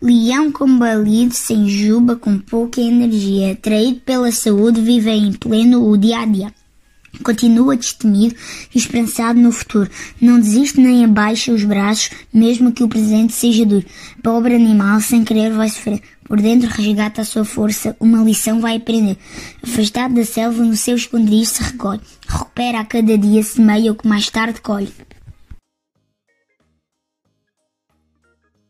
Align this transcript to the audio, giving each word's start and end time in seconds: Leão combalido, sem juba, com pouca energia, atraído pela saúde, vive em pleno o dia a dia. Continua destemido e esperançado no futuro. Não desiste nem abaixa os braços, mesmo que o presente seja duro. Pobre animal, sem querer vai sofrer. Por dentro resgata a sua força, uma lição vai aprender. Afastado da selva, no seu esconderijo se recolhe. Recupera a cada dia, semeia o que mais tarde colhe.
Leão 0.00 0.52
combalido, 0.52 1.32
sem 1.34 1.68
juba, 1.68 2.16
com 2.16 2.38
pouca 2.38 2.80
energia, 2.80 3.52
atraído 3.52 4.00
pela 4.00 4.30
saúde, 4.30 4.80
vive 4.80 5.10
em 5.10 5.32
pleno 5.32 5.88
o 5.88 5.96
dia 5.96 6.18
a 6.18 6.26
dia. 6.26 6.52
Continua 7.22 7.76
destemido 7.76 8.34
e 8.74 8.78
esperançado 8.78 9.40
no 9.40 9.50
futuro. 9.50 9.88
Não 10.20 10.38
desiste 10.38 10.78
nem 10.78 11.02
abaixa 11.02 11.50
os 11.50 11.64
braços, 11.64 12.10
mesmo 12.32 12.72
que 12.72 12.84
o 12.84 12.88
presente 12.88 13.32
seja 13.32 13.64
duro. 13.64 13.86
Pobre 14.22 14.54
animal, 14.54 15.00
sem 15.00 15.24
querer 15.24 15.50
vai 15.52 15.70
sofrer. 15.70 16.02
Por 16.24 16.42
dentro 16.42 16.68
resgata 16.68 17.22
a 17.22 17.24
sua 17.24 17.44
força, 17.44 17.96
uma 17.98 18.22
lição 18.22 18.60
vai 18.60 18.76
aprender. 18.76 19.16
Afastado 19.62 20.14
da 20.14 20.24
selva, 20.24 20.62
no 20.62 20.76
seu 20.76 20.96
esconderijo 20.96 21.46
se 21.46 21.62
recolhe. 21.62 22.00
Recupera 22.28 22.80
a 22.80 22.84
cada 22.84 23.16
dia, 23.16 23.42
semeia 23.42 23.92
o 23.92 23.94
que 23.94 24.06
mais 24.06 24.28
tarde 24.28 24.60
colhe. 24.60 24.92